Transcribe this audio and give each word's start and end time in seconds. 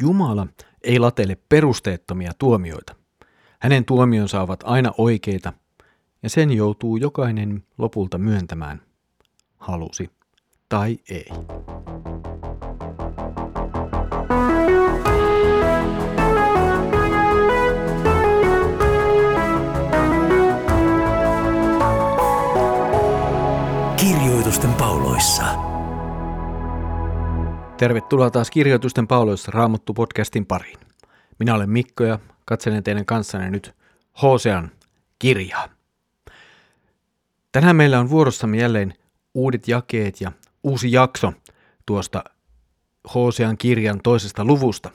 Jumala 0.00 0.46
ei 0.84 0.98
latele 0.98 1.36
perusteettomia 1.48 2.32
tuomioita. 2.38 2.94
Hänen 3.60 3.84
tuomionsa 3.84 4.42
ovat 4.42 4.60
aina 4.64 4.92
oikeita, 4.98 5.52
ja 6.22 6.30
sen 6.30 6.50
joutuu 6.50 6.96
jokainen 6.96 7.64
lopulta 7.78 8.18
myöntämään, 8.18 8.82
halusi 9.56 10.10
tai 10.68 10.98
ei. 11.10 11.28
Kirjoitusten 23.96 24.72
pauloissa. 24.72 25.65
Tervetuloa 27.78 28.30
taas 28.30 28.50
Kirjoitusten 28.50 29.06
pauloissa 29.06 29.50
Raamattu 29.50 29.94
podcastin 29.94 30.46
pariin. 30.46 30.78
Minä 31.38 31.54
olen 31.54 31.70
Mikko 31.70 32.04
ja 32.04 32.18
katselen 32.44 32.82
teidän 32.82 33.04
kanssanne 33.04 33.50
nyt 33.50 33.74
Hosean 34.22 34.70
kirjaa. 35.18 35.68
Tänään 37.52 37.76
meillä 37.76 38.00
on 38.00 38.10
vuorossamme 38.10 38.56
jälleen 38.56 38.94
uudet 39.34 39.68
jakeet 39.68 40.20
ja 40.20 40.32
uusi 40.62 40.92
jakso 40.92 41.32
tuosta 41.86 42.24
Hosean 43.14 43.58
kirjan 43.58 44.00
toisesta 44.02 44.44
luvusta. 44.44 44.90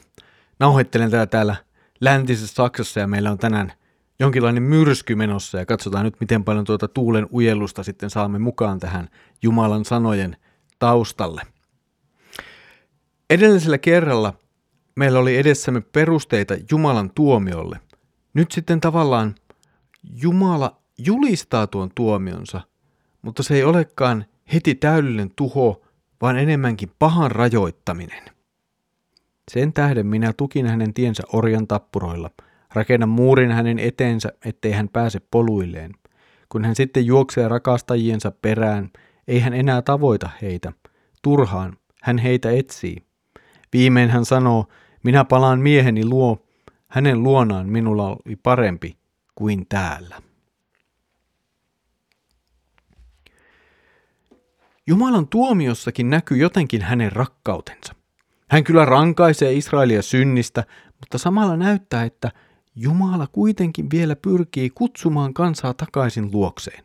Nauhoittelen 0.59 1.11
tätä 1.11 1.25
täällä 1.25 1.55
läntisessä 1.99 2.55
Saksassa 2.55 2.99
ja 2.99 3.07
meillä 3.07 3.31
on 3.31 3.37
tänään 3.37 3.73
jonkinlainen 4.19 4.63
myrsky 4.63 5.15
menossa 5.15 5.57
ja 5.57 5.65
katsotaan 5.65 6.05
nyt 6.05 6.19
miten 6.19 6.43
paljon 6.43 6.65
tuota 6.65 6.87
tuulen 6.87 7.27
ujellusta 7.33 7.83
sitten 7.83 8.09
saamme 8.09 8.39
mukaan 8.39 8.79
tähän 8.79 9.09
Jumalan 9.41 9.85
sanojen 9.85 10.37
taustalle. 10.79 11.41
Edellisellä 13.31 13.77
kerralla 13.77 14.33
meillä 14.95 15.19
oli 15.19 15.37
edessämme 15.37 15.81
perusteita 15.81 16.53
Jumalan 16.71 17.11
tuomiolle. 17.15 17.79
Nyt 18.33 18.51
sitten 18.51 18.81
tavallaan 18.81 19.35
Jumala 20.21 20.81
julistaa 20.97 21.67
tuon 21.67 21.89
tuomionsa, 21.95 22.61
mutta 23.21 23.43
se 23.43 23.55
ei 23.55 23.63
olekaan 23.63 24.25
heti 24.53 24.75
täydellinen 24.75 25.31
tuho, 25.35 25.81
vaan 26.21 26.37
enemmänkin 26.37 26.91
pahan 26.99 27.31
rajoittaminen. 27.31 28.23
Sen 29.51 29.73
tähden 29.73 30.07
minä 30.07 30.33
tukin 30.33 30.67
hänen 30.67 30.93
tiensä 30.93 31.23
orjan 31.33 31.67
tappuroilla– 31.67 32.29
Rakenna 32.73 33.05
muurin 33.05 33.51
hänen 33.51 33.79
eteensä, 33.79 34.31
ettei 34.45 34.71
hän 34.71 34.89
pääse 34.89 35.19
poluilleen. 35.31 35.91
Kun 36.49 36.65
hän 36.65 36.75
sitten 36.75 37.05
juoksee 37.05 37.47
rakastajiensa 37.47 38.31
perään, 38.31 38.89
ei 39.27 39.39
hän 39.39 39.53
enää 39.53 39.81
tavoita 39.81 40.29
heitä. 40.41 40.73
Turhaan 41.21 41.77
hän 42.01 42.17
heitä 42.17 42.51
etsii. 42.51 42.97
Viimein 43.73 44.09
hän 44.09 44.25
sanoo, 44.25 44.67
minä 45.03 45.25
palaan 45.25 45.59
mieheni 45.59 46.05
luo, 46.05 46.45
hänen 46.87 47.23
luonaan 47.23 47.69
minulla 47.69 48.07
oli 48.09 48.35
parempi 48.35 48.97
kuin 49.35 49.65
täällä. 49.69 50.21
Jumalan 54.87 55.27
tuomiossakin 55.27 56.09
näkyy 56.09 56.37
jotenkin 56.37 56.81
hänen 56.81 57.11
rakkautensa. 57.11 57.95
Hän 58.49 58.63
kyllä 58.63 58.85
rankaisee 58.85 59.53
Israelia 59.53 60.01
synnistä, 60.01 60.63
mutta 60.99 61.17
samalla 61.17 61.57
näyttää, 61.57 62.03
että 62.03 62.31
Jumala 62.75 63.27
kuitenkin 63.27 63.87
vielä 63.91 64.15
pyrkii 64.15 64.69
kutsumaan 64.69 65.33
kansaa 65.33 65.73
takaisin 65.73 66.31
luokseen. 66.31 66.83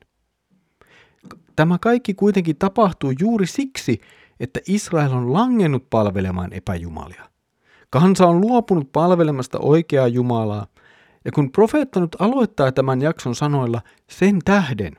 Tämä 1.57 1.79
kaikki 1.79 2.15
kuitenkin 2.15 2.57
tapahtuu 2.57 3.13
juuri 3.21 3.47
siksi, 3.47 4.01
että 4.41 4.61
Israel 4.67 5.13
on 5.13 5.33
langennut 5.33 5.91
palvelemaan 5.91 6.53
epäjumalia. 6.53 7.31
Kansa 7.91 8.27
on 8.27 8.41
luopunut 8.41 8.93
palvelemasta 8.93 9.59
oikeaa 9.59 10.09
Jumalaa, 10.09 10.67
ja 11.25 11.33
kun 11.33 11.53
profeetta 11.53 12.01
nyt 12.01 12.17
aloittaa 12.19 12.73
tämän 12.73 13.03
jakson 13.03 13.35
sanoilla 13.35 13.83
sen 14.11 14.39
tähden, 14.45 14.93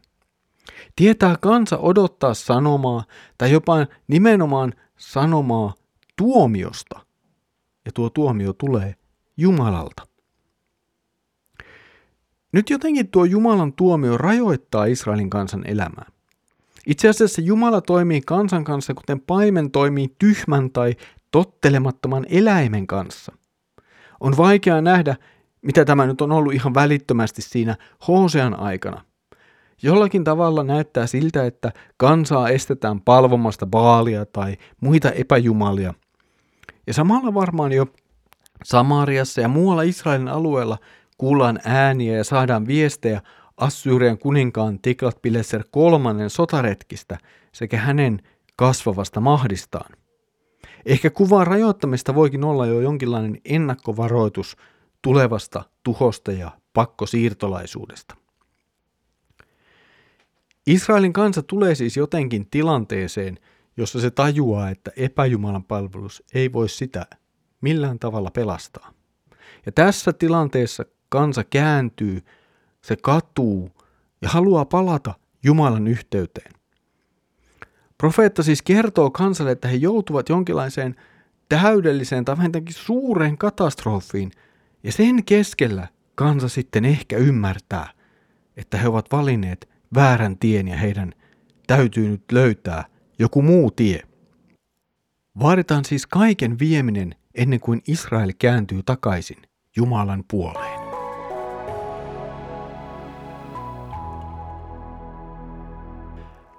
tietää 0.95 1.35
kansa 1.41 1.77
odottaa 1.77 2.33
sanomaa 2.33 3.03
tai 3.37 3.51
jopa 3.51 3.85
nimenomaan 4.07 4.73
sanomaa 4.97 5.73
tuomiosta, 6.15 6.99
ja 7.85 7.91
tuo 7.91 8.09
tuomio 8.09 8.53
tulee 8.53 8.95
Jumalalta. 9.37 10.07
Nyt 12.51 12.69
jotenkin 12.69 13.07
tuo 13.07 13.25
Jumalan 13.25 13.73
tuomio 13.73 14.17
rajoittaa 14.17 14.85
Israelin 14.85 15.29
kansan 15.29 15.63
elämää. 15.67 16.05
Itse 16.87 17.09
asiassa 17.09 17.41
Jumala 17.41 17.81
toimii 17.81 18.21
kansan 18.21 18.63
kanssa, 18.63 18.93
kuten 18.93 19.19
paimen 19.19 19.71
toimii 19.71 20.15
tyhmän 20.19 20.71
tai 20.71 20.95
tottelemattoman 21.31 22.25
eläimen 22.29 22.87
kanssa. 22.87 23.31
On 24.19 24.37
vaikea 24.37 24.81
nähdä, 24.81 25.15
mitä 25.61 25.85
tämä 25.85 26.05
nyt 26.05 26.21
on 26.21 26.31
ollut 26.31 26.53
ihan 26.53 26.73
välittömästi 26.73 27.41
siinä 27.41 27.75
Hosean 28.07 28.59
aikana. 28.59 29.01
Jollakin 29.81 30.23
tavalla 30.23 30.63
näyttää 30.63 31.07
siltä, 31.07 31.45
että 31.45 31.71
kansaa 31.97 32.49
estetään 32.49 33.01
palvomasta 33.01 33.65
baalia 33.65 34.25
tai 34.25 34.57
muita 34.81 35.11
epäjumalia. 35.11 35.93
Ja 36.87 36.93
samalla 36.93 37.33
varmaan 37.33 37.71
jo 37.71 37.87
Samariassa 38.63 39.41
ja 39.41 39.47
muualla 39.47 39.81
Israelin 39.81 40.27
alueella 40.27 40.77
kuullaan 41.17 41.59
ääniä 41.65 42.17
ja 42.17 42.23
saadaan 42.23 42.67
viestejä 42.67 43.21
Assyrian 43.57 44.17
kuninkaan 44.17 44.79
Tiklat-Pileser 44.79 45.63
kolmannen 45.71 46.29
sotaretkistä 46.29 47.17
sekä 47.51 47.77
hänen 47.77 48.21
kasvavasta 48.55 49.19
mahdistaan. 49.19 49.91
Ehkä 50.85 51.09
kuvaa 51.09 51.45
rajoittamista 51.45 52.15
voikin 52.15 52.43
olla 52.43 52.65
jo 52.65 52.81
jonkinlainen 52.81 53.41
ennakkovaroitus 53.45 54.57
tulevasta 55.01 55.63
tuhosta 55.83 56.31
ja 56.31 56.51
pakkosiirtolaisuudesta. 56.73 58.15
Israelin 60.67 61.13
kansa 61.13 61.43
tulee 61.43 61.75
siis 61.75 61.97
jotenkin 61.97 62.49
tilanteeseen, 62.49 63.39
jossa 63.77 63.99
se 63.99 64.11
tajuaa, 64.11 64.69
että 64.69 64.91
epäjumalan 64.95 65.63
palvelus 65.63 66.23
ei 66.33 66.53
voi 66.53 66.69
sitä 66.69 67.05
millään 67.61 67.99
tavalla 67.99 68.31
pelastaa. 68.31 68.93
Ja 69.65 69.71
tässä 69.71 70.13
tilanteessa 70.13 70.85
kansa 71.09 71.43
kääntyy, 71.43 72.21
se 72.81 72.95
katuu 72.95 73.71
ja 74.21 74.29
haluaa 74.29 74.65
palata 74.65 75.13
Jumalan 75.43 75.87
yhteyteen. 75.87 76.51
Profeetta 77.97 78.43
siis 78.43 78.61
kertoo 78.61 79.11
kansalle, 79.11 79.51
että 79.51 79.67
he 79.67 79.75
joutuvat 79.75 80.29
jonkinlaiseen 80.29 80.95
täydelliseen 81.49 82.25
tai 82.25 82.37
vähintäänkin 82.37 82.75
suureen 82.75 83.37
katastrofiin, 83.37 84.31
ja 84.83 84.91
sen 84.91 85.23
keskellä 85.23 85.87
kansa 86.15 86.49
sitten 86.49 86.85
ehkä 86.85 87.17
ymmärtää, 87.17 87.89
että 88.57 88.77
he 88.77 88.87
ovat 88.87 89.11
valinneet 89.11 89.69
väärän 89.95 90.37
tien 90.37 90.67
ja 90.67 90.77
heidän 90.77 91.13
täytyy 91.67 92.09
nyt 92.09 92.31
löytää 92.31 92.85
joku 93.19 93.41
muu 93.41 93.71
tie. 93.71 94.01
Vaaditaan 95.39 95.85
siis 95.85 96.07
kaiken 96.07 96.59
vieminen 96.59 97.15
ennen 97.35 97.59
kuin 97.59 97.81
Israel 97.87 98.33
kääntyy 98.39 98.83
takaisin 98.83 99.41
Jumalan 99.75 100.23
puoleen. 100.31 100.66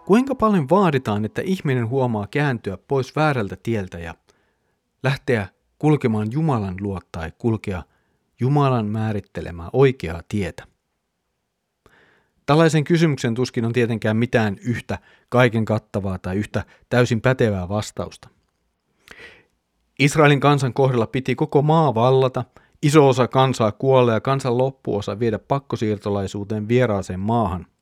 Kuinka 0.08 0.34
paljon 0.34 0.68
vaaditaan, 0.70 1.24
että 1.24 1.42
ihminen 1.44 1.88
huomaa 1.88 2.26
kääntyä 2.26 2.78
pois 2.88 3.16
väärältä 3.16 3.56
tieltä 3.62 3.98
ja 3.98 4.14
lähteä 5.02 5.48
kulkemaan 5.78 6.32
Jumalan 6.32 6.74
luo 6.80 7.00
tai 7.12 7.32
kulkea 7.38 7.82
Jumalan 8.40 8.86
määrittelemää 8.86 9.70
oikeaa 9.72 10.22
tietä? 10.28 10.64
Tällaisen 12.46 12.84
kysymyksen 12.84 13.34
tuskin 13.34 13.64
on 13.64 13.72
tietenkään 13.72 14.16
mitään 14.16 14.56
yhtä 14.62 14.98
kaiken 15.28 15.64
kattavaa 15.64 16.18
tai 16.18 16.36
yhtä 16.36 16.64
täysin 16.90 17.20
pätevää 17.20 17.68
vastausta. 17.68 18.28
Israelin 19.98 20.40
kansan 20.40 20.74
kohdalla 20.74 21.06
piti 21.06 21.34
koko 21.34 21.62
maa 21.62 21.94
vallata, 21.94 22.44
iso 22.82 23.08
osa 23.08 23.28
kansaa 23.28 23.72
kuolla 23.72 24.12
ja 24.12 24.20
kansan 24.20 24.58
loppuosa 24.58 25.18
viedä 25.18 25.38
pakkosiirtolaisuuteen 25.38 26.68
vieraaseen 26.68 27.20
maahan– 27.20 27.66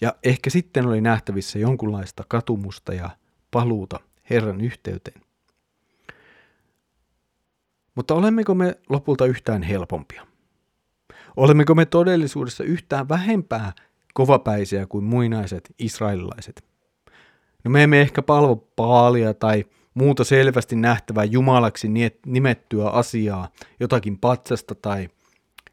ja 0.00 0.14
ehkä 0.24 0.50
sitten 0.50 0.86
oli 0.86 1.00
nähtävissä 1.00 1.58
jonkunlaista 1.58 2.24
katumusta 2.28 2.94
ja 2.94 3.10
paluuta 3.50 4.00
Herran 4.30 4.60
yhteyteen. 4.60 5.20
Mutta 7.94 8.14
olemmeko 8.14 8.54
me 8.54 8.78
lopulta 8.88 9.26
yhtään 9.26 9.62
helpompia? 9.62 10.26
Olemmeko 11.36 11.74
me 11.74 11.86
todellisuudessa 11.86 12.64
yhtään 12.64 13.08
vähempää 13.08 13.72
kovapäisiä 14.14 14.86
kuin 14.86 15.04
muinaiset 15.04 15.74
israelilaiset? 15.78 16.64
No 17.64 17.70
me 17.70 17.82
emme 17.82 18.00
ehkä 18.00 18.22
palvo 18.22 18.56
paalia 18.56 19.34
tai 19.34 19.64
muuta 19.94 20.24
selvästi 20.24 20.76
nähtävää 20.76 21.24
jumalaksi 21.24 21.88
nimettyä 22.26 22.88
asiaa, 22.88 23.48
jotakin 23.80 24.18
patsasta 24.18 24.74
tai 24.74 25.08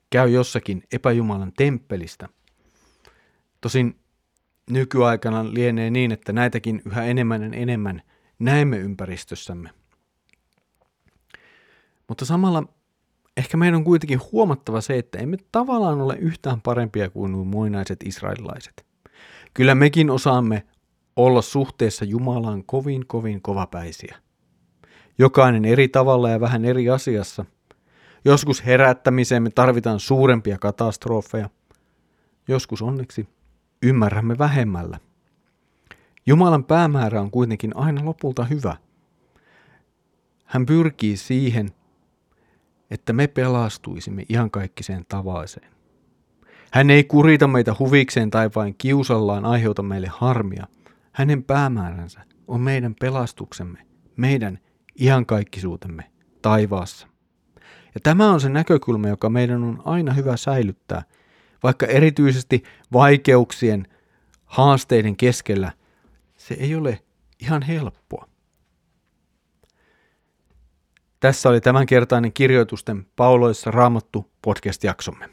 käy 0.10 0.30
jossakin 0.30 0.84
epäjumalan 0.92 1.52
temppelistä. 1.58 2.30
Tosin 3.62 4.00
nykyaikana 4.70 5.54
lienee 5.54 5.90
niin, 5.90 6.12
että 6.12 6.34
näitäkin 6.34 6.82
yhä 6.86 7.04
enemmän 7.04 7.44
ja 7.44 7.50
enemmän 7.54 8.02
näemme 8.40 8.78
ympäristössämme. 8.78 9.70
Mutta 12.08 12.26
samalla 12.26 12.64
ehkä 13.38 13.58
meidän 13.58 13.76
on 13.76 13.84
kuitenkin 13.84 14.20
huomattava 14.32 14.82
se, 14.82 14.98
että 14.98 15.18
emme 15.18 15.38
tavallaan 15.52 16.02
ole 16.02 16.16
yhtään 16.20 16.62
parempia 16.62 17.10
kuin 17.10 17.32
nuo 17.32 17.44
muinaiset 17.44 18.04
israelilaiset. 18.04 18.86
Kyllä 19.54 19.76
mekin 19.76 20.10
osaamme 20.10 20.64
olla 21.16 21.42
suhteessa 21.42 22.06
Jumalaan 22.06 22.64
kovin 22.66 23.06
kovin 23.08 23.42
kovapäisiä. 23.42 24.18
Jokainen 25.18 25.66
eri 25.66 25.88
tavalla 25.88 26.30
ja 26.30 26.40
vähän 26.40 26.66
eri 26.66 26.90
asiassa. 26.90 27.46
Joskus 28.26 28.66
herättämiseen 28.66 29.44
me 29.44 29.50
tarvitaan 29.50 30.00
suurempia 30.00 30.58
katastrofeja. 30.58 31.50
Joskus 32.48 32.82
onneksi 32.82 33.28
ymmärrämme 33.86 34.38
vähemmällä. 34.38 35.00
Jumalan 36.26 36.64
päämäärä 36.64 37.22
on 37.22 37.32
kuitenkin 37.32 37.78
aina 37.78 38.06
lopulta 38.06 38.44
hyvä. 38.44 38.76
Hän 40.46 40.66
pyrkii 40.66 41.18
siihen, 41.18 41.70
että 42.92 43.14
me 43.14 43.28
pelastuisimme 43.28 44.26
ihan 44.30 44.52
kaikkiseen 44.52 45.06
tavaiseen. 45.10 45.72
Hän 46.72 46.90
ei 46.90 47.04
kurita 47.04 47.48
meitä 47.48 47.76
huvikseen 47.80 48.30
tai 48.30 48.50
vain 48.56 48.76
kiusallaan 48.78 49.46
aiheuta 49.46 49.84
meille 49.84 50.08
harmia. 50.12 50.68
Hänen 51.12 51.44
päämääränsä 51.44 52.22
on 52.48 52.62
meidän 52.62 52.96
pelastuksemme, 53.00 53.80
meidän 54.18 54.60
iankaikkisuutemme 55.02 56.04
taivaassa. 56.42 57.08
Ja 57.96 58.02
tämä 58.04 58.32
on 58.32 58.42
se 58.42 58.50
näkökulma, 58.50 59.08
joka 59.08 59.30
meidän 59.30 59.64
on 59.64 59.82
aina 59.86 60.14
hyvä 60.14 60.38
säilyttää, 60.38 61.04
vaikka 61.66 61.86
erityisesti 61.86 62.64
vaikeuksien, 62.94 63.88
haasteiden 64.46 65.18
keskellä 65.18 65.72
se 66.38 66.54
ei 66.54 66.76
ole 66.76 67.00
ihan 67.42 67.62
helppoa. 67.62 68.28
Tässä 71.20 71.50
oli 71.50 71.62
tämänkertainen 71.62 72.34
kirjoitusten 72.34 73.06
pauloissa 73.16 73.72
raamattu 73.72 74.32
podcast-jaksomme. 74.42 75.30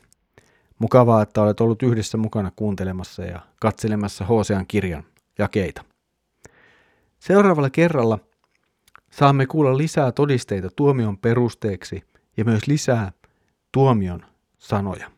Mukavaa, 0.79 1.23
että 1.23 1.43
olet 1.43 1.61
ollut 1.61 1.83
yhdessä 1.83 2.19
mukana 2.19 2.51
kuuntelemassa 2.57 3.23
ja 3.25 3.41
katselemassa 3.61 4.25
Hosean 4.25 4.67
kirjan 4.67 5.05
jakeita. 5.39 5.85
Seuraavalla 7.19 7.71
kerralla 7.71 8.19
saamme 9.11 9.47
kuulla 9.47 9.79
lisää 9.79 10.13
todisteita 10.13 10.69
tuomion 10.77 11.19
perusteeksi 11.19 12.03
ja 12.37 12.45
myös 12.45 12.67
lisää 12.67 13.13
tuomion 13.73 14.27
sanoja. 14.59 15.11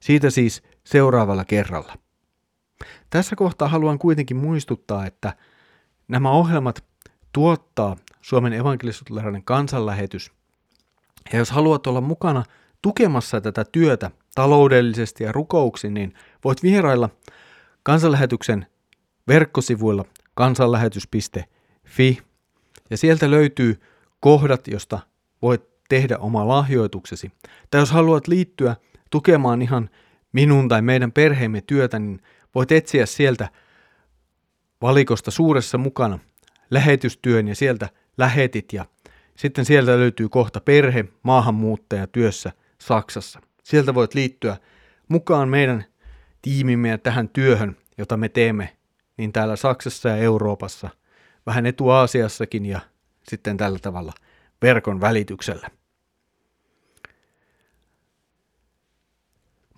Siitä 0.00 0.30
siis 0.30 0.62
seuraavalla 0.84 1.44
kerralla. 1.44 1.98
Tässä 3.10 3.36
kohtaa 3.36 3.68
haluan 3.68 3.98
kuitenkin 3.98 4.36
muistuttaa, 4.36 5.06
että 5.06 5.36
nämä 6.08 6.30
ohjelmat 6.30 6.84
tuottaa 7.32 7.96
Suomen 8.20 8.52
evankelisuutelainen 8.52 9.44
kansanlähetys. 9.44 10.32
Ja 11.32 11.38
jos 11.38 11.50
haluat 11.50 11.86
olla 11.86 12.00
mukana 12.00 12.44
tukemassa 12.82 13.40
tätä 13.40 13.64
työtä 13.64 14.10
taloudellisesti 14.34 15.24
ja 15.24 15.32
rukouksin, 15.32 15.94
niin 15.94 16.14
voit 16.44 16.62
vierailla 16.62 17.10
kansanlähetyksen 17.82 18.66
verkkosivuilla 19.28 20.04
kansanlähetys.fi 20.34 22.18
ja 22.90 22.96
sieltä 22.96 23.30
löytyy 23.30 23.80
kohdat, 24.20 24.68
josta 24.68 24.98
voit 25.42 25.62
tehdä 25.88 26.18
oma 26.18 26.48
lahjoituksesi. 26.48 27.32
Tai 27.70 27.80
jos 27.80 27.90
haluat 27.90 28.28
liittyä 28.28 28.76
tukemaan 29.10 29.62
ihan 29.62 29.90
minun 30.32 30.68
tai 30.68 30.82
meidän 30.82 31.12
perheemme 31.12 31.60
työtä, 31.60 31.98
niin 31.98 32.20
voit 32.54 32.72
etsiä 32.72 33.06
sieltä 33.06 33.48
valikosta 34.82 35.30
suuressa 35.30 35.78
mukana 35.78 36.18
lähetystyön 36.70 37.48
ja 37.48 37.54
sieltä 37.54 37.88
lähetit 38.18 38.72
ja 38.72 38.86
sitten 39.36 39.64
sieltä 39.64 39.98
löytyy 39.98 40.28
kohta 40.28 40.60
perhe, 40.60 41.04
maahanmuuttaja 41.22 42.06
työssä 42.06 42.52
Saksassa. 42.78 43.40
Sieltä 43.62 43.94
voit 43.94 44.14
liittyä 44.14 44.56
mukaan 45.08 45.48
meidän 45.48 45.84
tiimimme 46.42 46.88
ja 46.88 46.98
tähän 46.98 47.28
työhön, 47.28 47.76
jota 47.98 48.16
me 48.16 48.28
teemme 48.28 48.76
niin 49.16 49.32
täällä 49.32 49.56
Saksassa 49.56 50.08
ja 50.08 50.16
Euroopassa, 50.16 50.90
vähän 51.46 51.66
etuaasiassakin 51.66 52.66
ja 52.66 52.80
sitten 53.22 53.56
tällä 53.56 53.78
tavalla 53.78 54.12
verkon 54.62 55.00
välityksellä. 55.00 55.68